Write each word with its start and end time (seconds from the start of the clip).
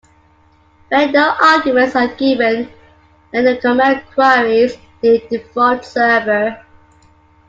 When 0.89 1.11
no 1.11 1.35
arguments 1.39 1.95
are 1.95 2.07
given, 2.07 2.71
then 3.31 3.45
the 3.45 3.57
command 3.57 4.01
queries 4.15 4.75
the 4.99 5.21
default 5.29 5.85
server. 5.85 6.57